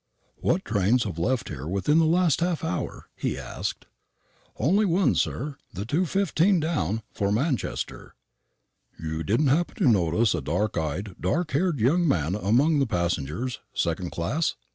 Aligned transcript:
"What 0.37 0.65
trains 0.65 1.03
have 1.03 1.19
left 1.19 1.49
here 1.49 1.67
within 1.67 1.99
the 1.99 2.05
last 2.07 2.41
half 2.41 2.63
hour?" 2.63 3.07
he 3.15 3.37
asked. 3.37 3.85
"Only 4.57 4.83
one, 4.83 5.13
sir; 5.13 5.57
the 5.71 5.85
2.15 5.85 6.59
down, 6.59 7.03
for 7.13 7.31
Manchester." 7.31 8.15
"You 8.99 9.21
didn't 9.21 9.49
happen 9.49 9.75
to 9.75 9.87
notice 9.87 10.33
a 10.33 10.41
dark 10.41 10.75
eyed, 10.75 11.15
dark 11.21 11.51
haired 11.51 11.79
young 11.79 12.07
man 12.07 12.33
among 12.33 12.79
the 12.79 12.87
passengers 12.87 13.59
second 13.75 14.11
class?" 14.11 14.55